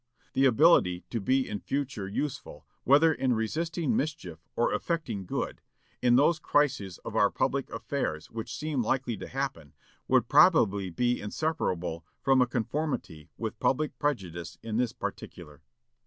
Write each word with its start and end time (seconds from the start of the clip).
The 0.33 0.45
ability 0.45 1.03
to 1.11 1.21
be 1.21 1.47
in 1.47 1.59
future 1.59 2.07
useful, 2.07 2.65
whether 2.85 3.13
in 3.13 3.33
resisting 3.35 3.95
mischief 3.95 4.39
or 4.55 4.73
effecting 4.73 5.27
good, 5.27 5.61
in 6.01 6.15
those 6.15 6.39
crises 6.39 6.97
of 7.05 7.15
our 7.15 7.29
public 7.29 7.69
affairs 7.69 8.31
which 8.31 8.57
seem 8.57 8.81
likely 8.81 9.15
to 9.17 9.27
happen, 9.27 9.73
would 10.07 10.27
probably 10.27 10.89
be 10.89 11.21
inseparable 11.21 12.03
from 12.19 12.41
a 12.41 12.47
conformity 12.47 13.29
with 13.37 13.59
public 13.59 13.99
prejudice 13.99 14.57
in 14.63 14.77
this 14.77 14.91
particular." 14.91 15.61